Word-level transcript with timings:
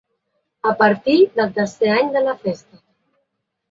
A 0.69 0.71
partir 0.79 1.19
del 1.37 1.53
tercer 1.61 1.95
any 2.01 2.13
de 2.19 2.27
la 2.31 2.39
festa. 2.49 2.85